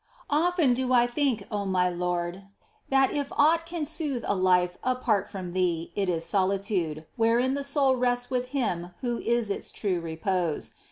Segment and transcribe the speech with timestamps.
[0.31, 2.45] Often do I think, O my Lord,
[2.89, 7.63] that if au^t can soothe a life apart from Thee it is solitude, wherein the
[7.63, 10.71] soul rests with Him Who is its true repose.